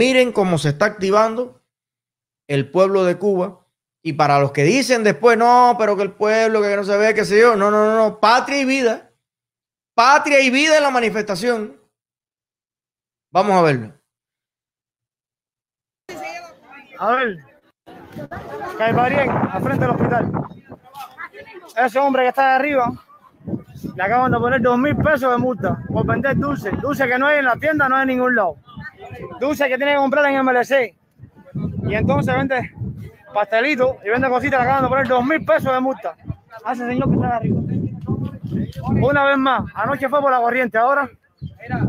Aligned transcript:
Miren 0.00 0.32
cómo 0.32 0.56
se 0.56 0.70
está 0.70 0.86
activando 0.86 1.60
el 2.48 2.70
pueblo 2.70 3.04
de 3.04 3.18
Cuba. 3.18 3.66
Y 4.02 4.14
para 4.14 4.40
los 4.40 4.50
que 4.50 4.62
dicen 4.62 5.04
después, 5.04 5.36
no, 5.36 5.76
pero 5.78 5.94
que 5.94 6.02
el 6.02 6.12
pueblo, 6.12 6.62
que 6.62 6.74
no 6.74 6.84
se 6.84 6.96
ve, 6.96 7.12
que 7.12 7.26
se 7.26 7.38
yo, 7.38 7.54
no, 7.54 7.70
no, 7.70 7.84
no, 7.84 7.96
no, 7.96 8.18
patria 8.18 8.62
y 8.62 8.64
vida. 8.64 9.12
Patria 9.94 10.40
y 10.40 10.48
vida 10.48 10.78
en 10.78 10.84
la 10.84 10.90
manifestación. 10.90 11.78
Vamos 13.30 13.58
a 13.58 13.60
verlo. 13.60 13.92
A 16.98 17.10
ver, 17.16 17.44
Caibarien, 18.78 19.28
al 19.28 19.62
frente 19.62 19.84
del 19.84 19.90
hospital. 19.90 20.32
Ese 21.76 21.98
hombre 21.98 22.22
que 22.22 22.28
está 22.30 22.48
de 22.48 22.54
arriba, 22.54 22.92
le 23.94 24.02
acaban 24.02 24.32
de 24.32 24.38
poner 24.38 24.62
dos 24.62 24.78
mil 24.78 24.96
pesos 24.96 25.30
de 25.30 25.36
multa 25.36 25.78
por 25.92 26.06
vender 26.06 26.38
dulce. 26.38 26.70
Dulce 26.70 27.06
que 27.06 27.18
no 27.18 27.26
hay 27.26 27.40
en 27.40 27.44
la 27.44 27.56
tienda, 27.56 27.86
no 27.86 27.96
hay 27.96 28.02
en 28.04 28.08
ningún 28.08 28.34
lado. 28.34 28.56
Dulce 29.40 29.68
que 29.68 29.76
tiene 29.76 29.92
que 29.92 29.98
comprar 29.98 30.26
en 30.26 30.44
MLC. 30.44 30.94
Y 31.88 31.94
entonces 31.94 32.34
vende 32.34 32.72
pastelito 33.32 33.98
y 34.04 34.08
vende 34.08 34.28
cositas, 34.28 34.60
le 34.60 34.64
acaban 34.64 34.82
de 34.82 34.88
poner 34.88 35.08
dos 35.08 35.24
mil 35.24 35.44
pesos 35.44 35.72
de 35.72 35.80
multa. 35.80 36.16
A 36.64 36.72
ese 36.72 36.86
señor 36.86 37.08
que 37.08 37.14
está 37.14 37.36
arriba. 37.36 37.60
Una 38.82 39.24
vez 39.24 39.36
más, 39.38 39.64
anoche 39.74 40.08
fue 40.08 40.20
por 40.20 40.30
la 40.30 40.38
corriente, 40.38 40.78
ahora. 40.78 41.08
Mira, 41.40 41.86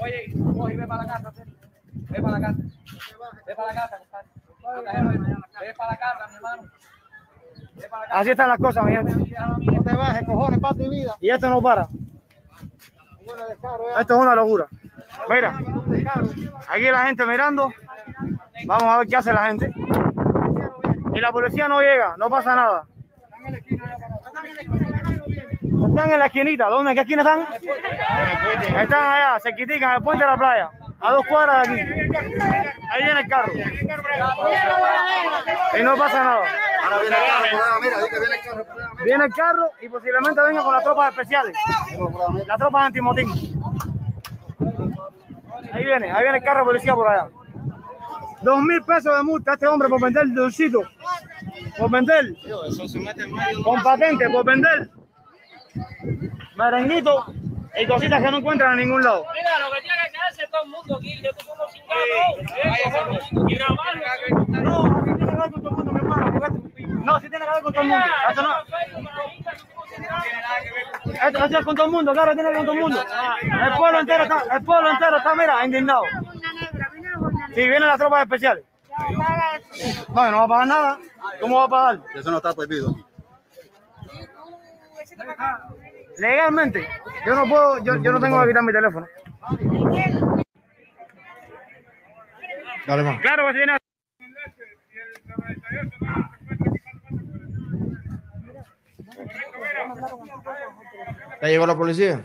oye, 0.00 0.34
oye, 0.58 0.76
ve 0.76 0.86
para 0.86 1.02
la 1.02 1.12
casa, 1.12 1.32
ve 2.10 2.22
para 2.22 2.38
la 2.38 2.46
casa, 2.46 2.58
ve 3.46 3.54
para 3.54 3.68
la 3.68 3.74
casa, 3.74 3.98
ve 5.60 5.74
para 5.76 5.90
la 5.90 5.96
casa, 5.96 6.28
mi 6.28 6.36
hermano. 6.36 6.62
Así 8.10 8.30
están 8.30 8.48
las 8.48 8.58
cosas, 8.58 8.84
mi 8.84 8.92
gente. 8.92 9.12
No 9.60 9.82
te 9.82 9.94
bajes, 9.94 10.26
cojones, 10.26 10.60
para 10.60 10.74
tu 10.74 10.90
vida. 10.90 11.16
Y 11.20 11.30
esto 11.30 11.48
no 11.48 11.60
para. 11.60 11.88
Esto 13.98 14.14
es 14.14 14.20
una 14.20 14.34
locura. 14.34 14.66
Mira, 15.28 15.58
aquí 16.68 16.82
la 16.82 17.06
gente 17.06 17.26
mirando. 17.26 17.72
Vamos 18.66 18.84
a 18.84 18.98
ver 18.98 19.06
qué 19.08 19.16
hace 19.16 19.32
la 19.32 19.46
gente. 19.46 19.70
Y 21.14 21.20
la 21.20 21.32
policía 21.32 21.68
no 21.68 21.80
llega, 21.80 22.16
no 22.18 22.28
pasa 22.28 22.54
nada. 22.54 22.84
Están 25.88 26.12
en 26.12 26.18
la 26.18 26.26
esquinita. 26.26 26.68
¿Dónde? 26.68 26.90
¿En 26.90 26.94
qué 26.94 27.00
esquina 27.02 27.22
están? 27.22 27.46
Están 28.82 29.12
allá, 29.12 29.40
se 29.40 29.54
critican 29.54 29.96
el 29.96 30.02
puente 30.02 30.24
de 30.24 30.30
la 30.30 30.36
playa. 30.36 30.70
A 31.00 31.12
dos 31.12 31.26
cuadras 31.26 31.68
de 31.68 31.80
aquí. 31.80 31.90
Ahí 32.90 33.04
viene 33.04 33.20
el 33.20 33.28
carro. 33.28 33.52
Y 35.78 35.82
no 35.82 35.96
pasa 35.96 36.24
nada. 36.24 36.42
Viene 39.04 39.24
el 39.24 39.34
carro 39.34 39.70
y 39.80 39.88
posiblemente 39.88 40.40
venga 40.40 40.62
con 40.62 40.72
las 40.74 40.84
tropas 40.84 41.10
especiales. 41.10 41.56
Las 42.46 42.58
tropas 42.58 42.86
antimotín. 42.86 43.55
Ahí 45.86 46.00
viene, 46.00 46.10
ahí 46.10 46.22
viene 46.22 46.38
el 46.38 46.44
carro 46.44 46.60
de 46.60 46.64
policía 46.64 46.94
por 46.94 47.08
allá. 47.08 47.28
Dos 48.42 48.60
mil 48.60 48.82
pesos 48.82 49.16
de 49.16 49.22
multa 49.22 49.52
a 49.52 49.54
este 49.54 49.68
hombre 49.68 49.88
por 49.88 50.00
vender 50.00 50.26
dulcito. 50.32 50.82
Por 51.78 51.90
vender. 51.90 52.34
Con 53.62 53.82
patente, 53.82 54.28
por 54.30 54.44
vender. 54.44 54.90
Merenguito 56.56 57.26
y 57.78 57.86
cositas 57.86 58.20
que 58.20 58.30
no 58.30 58.38
encuentran 58.38 58.72
en 58.72 58.78
ningún 58.88 59.04
lado. 59.04 59.24
Mira, 59.32 59.58
lo 59.60 59.72
que 59.74 59.80
tiene 59.82 59.96
que 60.06 60.10
quedarse 60.12 60.46
todo 60.50 60.64
el 60.64 60.70
mundo 60.70 60.96
aquí. 60.96 61.22
Yo 61.22 61.30
estoy 61.30 61.46
como 61.46 61.68
sin. 61.68 61.82
Y 63.48 63.54
grabarlo. 63.54 64.02
No, 64.48 64.82
sí 65.04 65.14
tiene 65.14 65.30
que 65.30 65.36
ver 65.36 65.50
con 65.52 65.62
todo 65.62 65.70
el 65.70 65.76
mundo, 65.76 65.92
mi 65.92 65.98
hermano. 66.00 67.04
No, 67.04 67.20
sí 67.20 67.30
tiene 67.30 67.44
que 67.44 67.52
ver 67.52 67.62
con 67.62 67.72
todo 67.72 67.82
el 67.82 67.88
mundo. 67.88 68.06
Esto 68.28 68.42
no. 68.42 68.48
Esto, 71.26 71.44
es 71.44 71.64
con 71.64 71.74
todo 71.74 71.86
el 71.86 71.92
mundo, 71.92 72.12
claro, 72.12 72.34
tiene 72.34 72.52
con 72.52 72.64
todo 72.64 72.74
el 72.74 72.80
mundo. 72.80 73.04
El 73.42 73.76
pueblo 73.76 74.00
entero 74.00 74.22
está, 74.24 74.44
el 74.56 74.64
pueblo 74.64 74.90
entero 74.90 75.16
está, 75.16 75.34
mira, 75.34 75.64
indignado. 75.64 76.02
Si 77.48 77.54
vienen 77.54 77.88
las 77.88 77.98
tropas 77.98 78.22
especiales. 78.22 78.64
No, 80.08 80.30
no 80.30 80.38
va 80.38 80.44
a 80.44 80.48
pagar 80.48 80.66
nada. 80.66 80.98
¿Cómo 81.40 81.56
va 81.56 81.64
a 81.64 81.68
pagar? 81.68 82.00
Eso 82.14 82.30
no 82.30 82.36
está 82.38 82.54
prohibido. 82.54 82.94
Legalmente, 86.18 86.88
yo 87.26 87.34
no 87.34 87.48
puedo, 87.48 87.78
yo, 87.84 87.96
yo 88.02 88.12
no 88.12 88.20
tengo 88.20 88.40
que 88.40 88.48
quitar 88.48 88.62
mi 88.62 88.72
teléfono. 88.72 89.06
Dale 92.86 93.02
más. 93.02 93.20
Claro 93.20 93.46
que 93.46 93.52
si 93.52 93.58
viene 93.58 93.78
¿Ya 101.42 101.48
llegó 101.48 101.66
la 101.66 101.76
policía? 101.76 102.24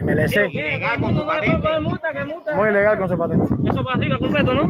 MLC. 0.00 0.50
de 0.52 1.80
multa, 1.80 2.12
que 2.12 2.24
multa. 2.24 2.54
Muy 2.54 2.72
legal 2.72 2.98
con 2.98 3.08
su 3.08 3.18
patente. 3.18 3.54
Eso 3.70 3.84
para 3.84 3.96
arriba 3.96 4.18
completo, 4.18 4.54
¿no? 4.54 4.62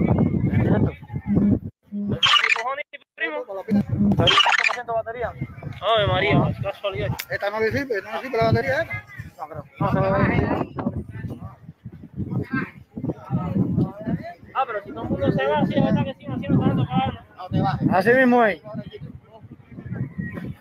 cojones, 2.58 2.84
primo? 3.14 3.44
35% 3.46 4.94
batería. 4.94 5.32
Ay, 5.80 6.06
María, 6.06 6.52
casualidad. 6.62 7.08
Esta 7.30 7.50
no 7.50 7.60
le 7.60 7.70
sirve, 7.70 8.02
no 8.02 8.12
le 8.12 8.18
sirve 8.20 8.36
la 8.36 8.44
batería. 8.44 8.82
¿eh? 8.82 8.88
No 9.38 9.46
creo. 9.48 9.64
No 9.80 9.92
se 9.92 10.00
ve. 10.00 10.08
Ah, 14.54 14.64
pero 14.66 14.82
si 14.82 14.90
todo 14.90 15.02
el 15.04 15.10
mundo 15.10 15.30
se 15.30 15.46
va, 15.46 15.66
sí, 15.66 15.74
es 15.76 15.84
verdad 15.84 16.04
que 16.04 16.14
sí, 16.14 16.26
así 16.26 16.46
no 16.48 16.54
están 16.62 16.76
tocando. 16.76 17.27
No 17.50 17.56
te 17.56 17.62
bajes. 17.62 17.88
Así 17.92 18.10
mismo 18.12 18.44
es. 18.44 18.60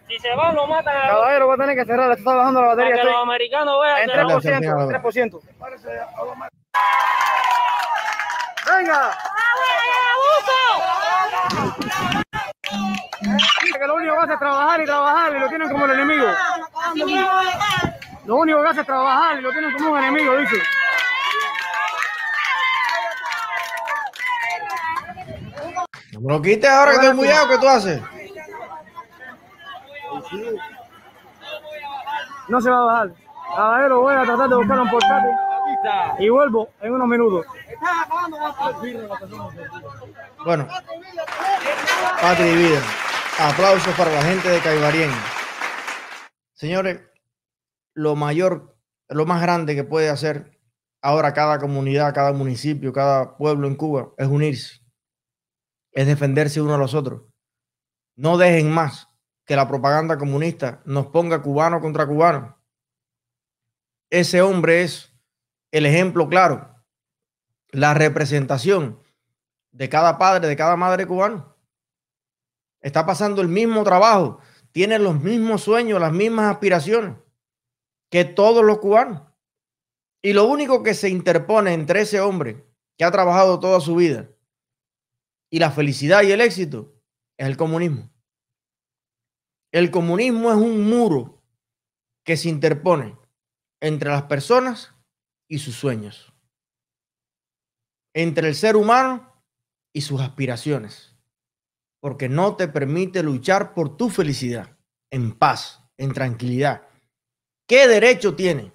Si 0.08 0.20
se 0.20 0.36
van, 0.36 0.56
lo 0.56 0.68
matan 0.68 0.96
a, 0.98 1.08
Caballero 1.08 1.48
va 1.50 1.54
a 1.54 1.58
tener 1.58 1.76
que 1.76 1.86
cerrar, 1.86 2.12
está 2.12 2.34
bajando 2.34 2.62
la 2.62 2.68
para 2.70 2.76
batería. 2.76 2.94
que 2.96 3.00
Estoy 3.02 3.14
los 3.14 3.24
americanos 3.24 3.76
vean 3.84 3.98
en 4.00 4.10
que 4.10 4.18
Dale, 4.18 4.34
no. 4.34 4.40
3%, 4.40 5.42
3%. 5.42 5.42
¡Venga! 8.78 9.12
Dice 13.64 13.80
que 13.80 13.88
lo 13.88 13.96
único 13.96 14.14
que 14.16 14.20
hace 14.22 14.34
es 14.34 14.40
trabajar 14.40 14.82
y 14.82 14.86
trabajar 14.86 15.36
y 15.36 15.40
lo 15.40 15.50
tienen 15.50 15.72
como 15.72 15.86
el 15.86 15.92
enemigo. 15.92 16.28
Lo 18.26 18.36
único 18.38 18.62
que 18.62 18.68
hace 18.70 18.82
es 18.82 18.88
trabajar 18.88 19.38
y 19.40 19.42
lo 19.42 19.52
tienen 19.52 19.74
como 19.74 19.92
un 19.92 19.98
enemigo, 20.00 20.38
dice. 20.38 20.56
No 26.18 26.22
me 26.22 26.34
lo 26.34 26.42
quites 26.42 26.68
ahora 26.68 26.94
que 26.94 26.98
estoy 26.98 27.16
muy 27.16 27.28
agua, 27.28 27.50
¿qué 27.50 27.58
tú 27.60 27.68
haces? 27.68 28.02
No 32.48 32.60
se 32.60 32.70
va 32.72 32.78
a 32.78 32.86
bajar. 32.86 33.14
Caballero, 33.56 34.02
voy 34.02 34.16
a 34.16 34.24
tratar 34.24 34.50
de 34.50 34.56
buscar 34.56 34.80
un 34.80 34.90
portátil 34.90 35.30
y 36.18 36.30
vuelvo 36.30 36.70
en 36.82 36.94
unos 36.94 37.08
minutos. 37.08 37.46
Bueno, 40.44 40.68
patria 42.20 42.52
y 42.52 42.56
vida. 42.56 42.82
Aplausos 43.40 43.94
para 43.96 44.12
la 44.12 44.24
gente 44.24 44.50
de 44.50 44.60
Caibarien. 44.60 45.12
Señores, 46.54 47.00
lo 47.94 48.16
mayor, 48.16 48.76
lo 49.08 49.28
más 49.28 49.40
grande 49.40 49.76
que 49.76 49.84
puede 49.84 50.10
hacer 50.10 50.58
ahora 51.04 51.34
cada 51.34 51.60
comunidad, 51.60 52.16
cada 52.16 52.34
municipio, 52.34 52.92
cada 52.92 53.38
pueblo 53.38 53.68
en 53.68 53.76
Cuba 53.76 54.10
es 54.18 54.28
unirse, 54.28 54.82
es 55.98 56.06
defenderse 56.06 56.62
uno 56.62 56.76
a 56.76 56.78
los 56.78 56.94
otros. 56.94 57.24
No 58.16 58.38
dejen 58.38 58.70
más 58.70 59.08
que 59.46 59.56
la 59.56 59.68
propaganda 59.68 60.20
comunista 60.20 60.80
nos 60.86 61.08
ponga 61.08 61.42
cubano 61.42 61.82
contra 61.82 62.06
cubano. 62.06 62.56
Ese 64.12 64.44
hombre 64.44 64.84
es 64.84 65.12
el 65.72 65.88
ejemplo 65.88 66.30
claro, 66.30 66.70
la 67.72 67.96
representación 67.96 69.00
de 69.72 69.90
cada 69.90 70.20
padre, 70.20 70.48
de 70.48 70.56
cada 70.56 70.76
madre 70.76 71.08
cubano. 71.08 71.58
Está 72.80 73.08
pasando 73.08 73.42
el 73.42 73.48
mismo 73.48 73.84
trabajo, 73.84 74.40
tiene 74.72 75.00
los 75.00 75.20
mismos 75.20 75.64
sueños, 75.64 76.00
las 76.00 76.14
mismas 76.14 76.54
aspiraciones 76.54 77.16
que 78.12 78.24
todos 78.24 78.64
los 78.64 78.78
cubanos. 78.78 79.24
Y 80.22 80.34
lo 80.34 80.46
único 80.46 80.84
que 80.84 80.94
se 80.94 81.10
interpone 81.10 81.74
entre 81.74 82.02
ese 82.02 82.22
hombre 82.22 82.68
que 83.00 83.04
ha 83.04 83.10
trabajado 83.10 83.60
toda 83.60 83.80
su 83.80 83.96
vida 83.96 84.30
y 85.50 85.60
la 85.60 85.72
felicidad 85.72 86.24
y 86.24 86.32
el 86.32 86.42
éxito 86.42 86.96
es 87.38 87.48
el 87.48 87.58
comunismo. 87.58 88.12
El 89.72 89.92
comunismo 89.92 90.50
es 90.52 90.58
un 90.58 90.90
muro 90.90 91.44
que 92.24 92.38
se 92.38 92.50
interpone 92.50 93.18
entre 93.82 94.10
las 94.10 94.24
personas 94.24 94.94
y 95.48 95.60
sus 95.60 95.76
sueños, 95.76 96.34
entre 98.14 98.50
el 98.50 98.56
ser 98.56 98.76
humano 98.76 99.44
y 99.94 100.02
sus 100.02 100.20
aspiraciones, 100.22 101.16
porque 102.02 102.28
no 102.28 102.56
te 102.56 102.68
permite 102.68 103.24
luchar 103.24 103.74
por 103.74 103.98
tu 103.98 104.10
felicidad 104.10 104.78
en 105.12 105.38
paz, 105.38 105.84
en 105.98 106.14
tranquilidad. 106.14 106.88
¿Qué 107.68 107.88
derecho 107.88 108.36
tiene 108.36 108.74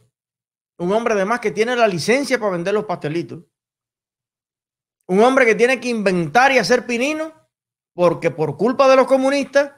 un 0.79 0.93
hombre 0.93 1.15
además 1.15 1.41
que 1.41 1.51
tiene 1.51 1.77
la 1.77 1.89
licencia 1.89 2.39
para 2.39 2.53
vender 2.53 2.75
los 2.75 2.85
pastelitos? 2.85 3.45
Un 5.07 5.21
hombre 5.21 5.47
que 5.47 5.55
tiene 5.55 5.81
que 5.81 5.89
inventar 5.89 6.53
y 6.53 6.59
hacer 6.59 6.87
pinino 6.87 7.33
porque 7.95 8.31
por 8.31 8.57
culpa 8.57 8.89
de 8.89 8.97
los 8.97 9.07
comunistas 9.07 9.73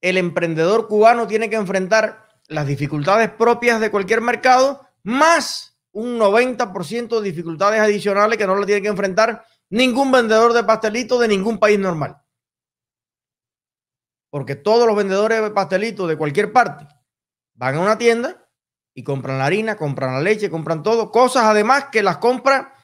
el 0.00 0.18
emprendedor 0.18 0.88
cubano 0.88 1.26
tiene 1.26 1.48
que 1.48 1.56
enfrentar 1.56 2.28
las 2.48 2.66
dificultades 2.66 3.30
propias 3.30 3.80
de 3.80 3.90
cualquier 3.90 4.20
mercado, 4.20 4.86
más 5.04 5.78
un 5.92 6.18
90% 6.18 7.20
de 7.20 7.30
dificultades 7.30 7.80
adicionales 7.80 8.38
que 8.38 8.46
no 8.46 8.56
le 8.56 8.66
tiene 8.66 8.82
que 8.82 8.88
enfrentar 8.88 9.44
ningún 9.70 10.10
vendedor 10.10 10.52
de 10.52 10.64
pastelitos 10.64 11.20
de 11.20 11.28
ningún 11.28 11.58
país 11.58 11.78
normal. 11.78 12.20
Porque 14.30 14.56
todos 14.56 14.86
los 14.86 14.96
vendedores 14.96 15.42
de 15.42 15.50
pastelitos 15.50 16.08
de 16.08 16.16
cualquier 16.16 16.52
parte 16.52 16.86
van 17.54 17.76
a 17.76 17.80
una 17.80 17.98
tienda 17.98 18.48
y 18.94 19.04
compran 19.04 19.38
la 19.38 19.46
harina, 19.46 19.76
compran 19.76 20.14
la 20.14 20.20
leche, 20.20 20.50
compran 20.50 20.82
todo. 20.82 21.10
Cosas 21.10 21.44
además 21.44 21.86
que 21.92 22.02
las 22.02 22.18
compra, 22.18 22.74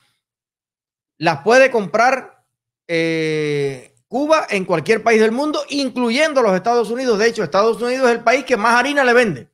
las 1.18 1.42
puede 1.42 1.70
comprar 1.70 2.44
eh, 2.86 3.94
Cuba 4.08 4.46
en 4.48 4.64
cualquier 4.64 5.02
país 5.02 5.20
del 5.20 5.32
mundo, 5.32 5.60
incluyendo 5.68 6.40
los 6.40 6.54
Estados 6.54 6.90
Unidos. 6.90 7.18
De 7.18 7.26
hecho, 7.26 7.44
Estados 7.44 7.82
Unidos 7.82 8.08
es 8.08 8.16
el 8.16 8.24
país 8.24 8.44
que 8.44 8.56
más 8.56 8.74
harina 8.74 9.04
le 9.04 9.12
vende. 9.12 9.50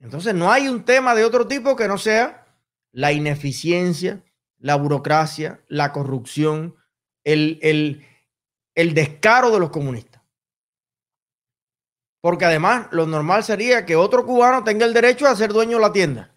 Entonces, 0.00 0.34
no 0.34 0.52
hay 0.52 0.68
un 0.68 0.84
tema 0.84 1.14
de 1.14 1.24
otro 1.24 1.46
tipo 1.46 1.74
que 1.76 1.88
no 1.88 1.96
sea 1.96 2.46
la 2.90 3.12
ineficiencia, 3.12 4.22
la 4.58 4.74
burocracia, 4.76 5.62
la 5.68 5.92
corrupción, 5.92 6.76
el, 7.24 7.58
el, 7.62 8.04
el 8.74 8.94
descaro 8.94 9.50
de 9.50 9.60
los 9.60 9.70
comunistas. 9.70 10.20
Porque 12.20 12.44
además, 12.44 12.88
lo 12.90 13.06
normal 13.06 13.44
sería 13.44 13.86
que 13.86 13.96
otro 13.96 14.26
cubano 14.26 14.62
tenga 14.62 14.84
el 14.84 14.92
derecho 14.92 15.26
a 15.26 15.36
ser 15.36 15.52
dueño 15.52 15.78
de 15.78 15.82
la 15.82 15.92
tienda. 15.92 16.31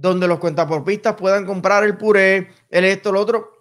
Donde 0.00 0.28
los 0.28 0.38
cuentaporpistas 0.38 1.14
puedan 1.14 1.44
comprar 1.44 1.82
el 1.82 1.96
puré, 1.96 2.50
el 2.70 2.84
esto, 2.84 3.10
lo 3.10 3.20
otro, 3.20 3.58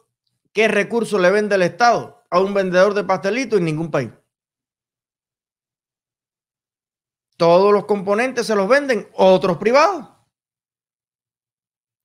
¿Qué 0.57 0.67
recurso 0.67 1.19
le 1.19 1.29
vende 1.29 1.53
el 1.53 1.61
Estado 1.61 2.25
a 2.31 2.39
un 2.39 2.51
vendedor 2.51 2.95
de 2.95 3.03
pastelitos 3.03 3.59
en 3.59 3.65
ningún 3.65 3.91
país? 3.91 4.09
Todos 7.37 7.71
los 7.71 7.85
componentes 7.85 8.47
se 8.47 8.55
los 8.55 8.67
venden 8.67 9.07
otros 9.13 9.57
privados. 9.57 10.09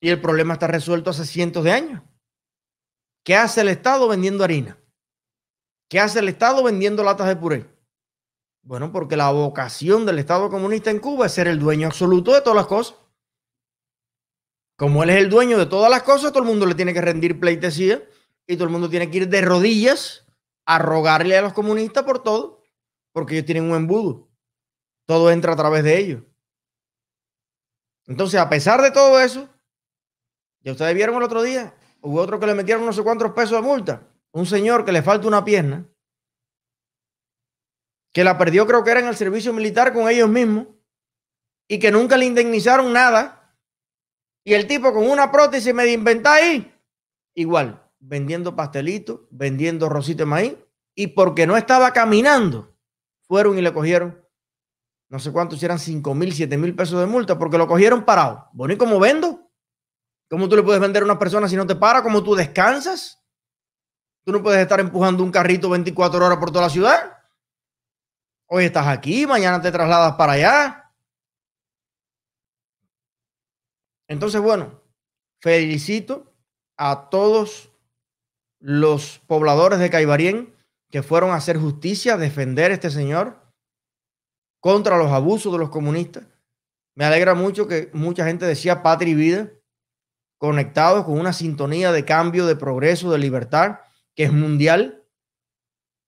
Y 0.02 0.10
el 0.10 0.20
problema 0.20 0.52
está 0.52 0.66
resuelto 0.66 1.08
hace 1.08 1.24
cientos 1.24 1.64
de 1.64 1.72
años. 1.72 2.02
¿Qué 3.24 3.36
hace 3.36 3.62
el 3.62 3.68
Estado 3.68 4.06
vendiendo 4.06 4.44
harina? 4.44 4.78
¿Qué 5.88 5.98
hace 5.98 6.18
el 6.18 6.28
Estado 6.28 6.62
vendiendo 6.62 7.02
latas 7.02 7.28
de 7.28 7.36
puré? 7.36 7.74
Bueno, 8.60 8.92
porque 8.92 9.16
la 9.16 9.30
vocación 9.30 10.04
del 10.04 10.18
Estado 10.18 10.50
comunista 10.50 10.90
en 10.90 10.98
Cuba 10.98 11.24
es 11.24 11.32
ser 11.32 11.48
el 11.48 11.58
dueño 11.58 11.86
absoluto 11.86 12.34
de 12.34 12.42
todas 12.42 12.56
las 12.56 12.66
cosas. 12.66 13.01
Como 14.82 15.04
él 15.04 15.10
es 15.10 15.18
el 15.18 15.30
dueño 15.30 15.58
de 15.58 15.66
todas 15.66 15.88
las 15.88 16.02
cosas, 16.02 16.32
todo 16.32 16.42
el 16.42 16.48
mundo 16.48 16.66
le 16.66 16.74
tiene 16.74 16.92
que 16.92 17.00
rendir 17.00 17.38
pleitesía 17.38 18.02
y 18.48 18.56
todo 18.56 18.64
el 18.64 18.70
mundo 18.70 18.90
tiene 18.90 19.08
que 19.08 19.18
ir 19.18 19.28
de 19.28 19.40
rodillas 19.40 20.26
a 20.66 20.80
rogarle 20.80 21.38
a 21.38 21.42
los 21.42 21.52
comunistas 21.52 22.02
por 22.02 22.20
todo, 22.24 22.64
porque 23.12 23.34
ellos 23.34 23.46
tienen 23.46 23.70
un 23.70 23.76
embudo. 23.76 24.28
Todo 25.06 25.30
entra 25.30 25.52
a 25.52 25.56
través 25.56 25.84
de 25.84 25.98
ellos. 25.98 26.24
Entonces, 28.08 28.40
a 28.40 28.48
pesar 28.48 28.82
de 28.82 28.90
todo 28.90 29.20
eso, 29.20 29.48
ya 30.62 30.72
ustedes 30.72 30.96
vieron 30.96 31.14
el 31.14 31.22
otro 31.22 31.42
día, 31.42 31.76
hubo 32.00 32.20
otro 32.20 32.40
que 32.40 32.46
le 32.46 32.54
metieron 32.54 32.84
no 32.84 32.92
sé 32.92 33.04
cuántos 33.04 33.30
pesos 33.34 33.52
de 33.52 33.62
multa. 33.62 34.08
Un 34.32 34.46
señor 34.46 34.84
que 34.84 34.90
le 34.90 35.02
falta 35.02 35.28
una 35.28 35.44
pierna, 35.44 35.88
que 38.12 38.24
la 38.24 38.36
perdió 38.36 38.66
creo 38.66 38.82
que 38.82 38.90
era 38.90 38.98
en 38.98 39.06
el 39.06 39.14
servicio 39.14 39.52
militar 39.52 39.92
con 39.92 40.08
ellos 40.08 40.28
mismos, 40.28 40.66
y 41.68 41.78
que 41.78 41.92
nunca 41.92 42.16
le 42.16 42.24
indemnizaron 42.24 42.92
nada. 42.92 43.41
Y 44.44 44.54
el 44.54 44.66
tipo 44.66 44.92
con 44.92 45.08
una 45.08 45.30
prótesis 45.30 45.72
me 45.72 45.86
inventa 45.86 46.34
ahí, 46.34 46.74
igual 47.34 47.82
vendiendo 48.02 48.56
pastelitos, 48.56 49.20
vendiendo 49.30 49.88
rosita 49.88 50.22
de 50.22 50.26
maíz, 50.26 50.56
y 50.94 51.08
porque 51.08 51.46
no 51.46 51.56
estaba 51.56 51.92
caminando, 51.92 52.74
fueron 53.22 53.56
y 53.56 53.62
le 53.62 53.72
cogieron, 53.72 54.20
no 55.08 55.18
sé 55.18 55.32
cuántos, 55.32 55.62
eran 55.62 55.78
5 55.78 56.14
mil, 56.14 56.32
7 56.32 56.58
mil 56.58 56.74
pesos 56.74 56.98
de 56.98 57.06
multa, 57.06 57.38
porque 57.38 57.58
lo 57.58 57.68
cogieron 57.68 58.04
parado. 58.04 58.48
Bueno, 58.52 58.74
¿y 58.74 58.76
cómo 58.76 58.98
vendo? 58.98 59.48
¿Cómo 60.28 60.48
tú 60.48 60.56
le 60.56 60.62
puedes 60.62 60.80
vender 60.80 61.02
a 61.02 61.06
una 61.06 61.18
persona 61.18 61.48
si 61.48 61.56
no 61.56 61.66
te 61.66 61.76
para? 61.76 62.02
¿Cómo 62.02 62.22
tú 62.22 62.34
descansas? 62.34 63.22
Tú 64.24 64.32
no 64.32 64.42
puedes 64.42 64.60
estar 64.60 64.80
empujando 64.80 65.22
un 65.22 65.30
carrito 65.30 65.70
24 65.70 66.24
horas 66.24 66.38
por 66.38 66.50
toda 66.50 66.66
la 66.66 66.70
ciudad. 66.70 67.18
Hoy 68.46 68.64
estás 68.64 68.86
aquí, 68.86 69.26
mañana 69.26 69.60
te 69.60 69.70
trasladas 69.70 70.14
para 70.14 70.32
allá. 70.32 70.81
Entonces, 74.12 74.42
bueno, 74.42 74.82
felicito 75.40 76.34
a 76.76 77.08
todos 77.08 77.70
los 78.60 79.20
pobladores 79.26 79.78
de 79.78 79.88
Caibarien 79.88 80.54
que 80.90 81.02
fueron 81.02 81.30
a 81.30 81.36
hacer 81.36 81.56
justicia, 81.56 82.14
a 82.14 82.18
defender 82.18 82.70
a 82.70 82.74
este 82.74 82.90
señor 82.90 83.40
contra 84.60 84.98
los 84.98 85.10
abusos 85.10 85.50
de 85.50 85.58
los 85.58 85.70
comunistas. 85.70 86.24
Me 86.94 87.06
alegra 87.06 87.34
mucho 87.34 87.66
que 87.66 87.90
mucha 87.94 88.26
gente 88.26 88.44
decía 88.44 88.82
patria 88.82 89.12
y 89.12 89.14
vida, 89.14 89.50
conectados 90.36 91.06
con 91.06 91.18
una 91.18 91.32
sintonía 91.32 91.90
de 91.90 92.04
cambio, 92.04 92.44
de 92.44 92.54
progreso, 92.54 93.10
de 93.10 93.18
libertad, 93.18 93.78
que 94.14 94.24
es 94.24 94.32
mundial. 94.32 95.08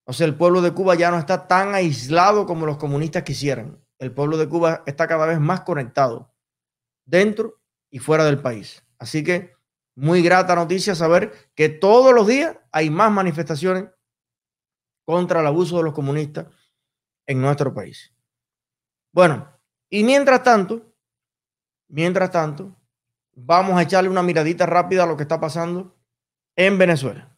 O 0.07 0.13
sea, 0.13 0.27
el 0.27 0.37
pueblo 0.37 0.61
de 0.61 0.75
Cuba 0.75 0.95
ya 0.95 1.11
no 1.11 1.19
está 1.19 1.49
tan 1.49 1.75
aislado 1.75 2.45
como 2.45 2.67
los 2.67 2.77
comunistas 2.77 3.23
quisieran. 3.23 3.83
El 3.99 4.13
pueblo 4.13 4.37
de 4.37 4.47
Cuba 4.47 4.83
está 4.85 5.09
cada 5.09 5.25
vez 5.25 5.41
más 5.41 5.63
conectado 5.63 6.35
dentro 7.07 7.64
y 7.95 8.01
fuera 8.01 8.25
del 8.25 8.41
país. 8.43 8.85
Así 8.99 9.23
que 9.23 9.55
muy 9.95 10.21
grata 10.21 10.57
noticia 10.57 10.97
saber 10.97 11.33
que 11.55 11.69
todos 11.69 12.13
los 12.13 12.27
días 12.27 12.59
hay 12.73 12.91
más 12.91 13.13
manifestaciones 13.13 13.85
contra 15.07 15.39
el 15.39 15.47
abuso 15.47 15.77
de 15.77 15.85
los 15.85 15.95
comunistas 15.95 16.49
en 17.25 17.41
nuestro 17.41 17.73
país. 17.73 18.13
Bueno, 19.13 19.49
y 19.89 20.03
mientras 20.03 20.43
tanto, 20.43 20.93
mientras 21.87 22.33
tanto, 22.33 22.77
vamos 23.33 23.79
a 23.79 23.83
echarle 23.83 24.11
una 24.11 24.25
miradita 24.25 24.67
rápida 24.67 25.05
a 25.05 25.07
lo 25.07 25.17
que 25.17 25.23
está 25.23 25.39
pasando 25.39 25.97
en 26.57 26.77
Venezuela. 26.77 27.34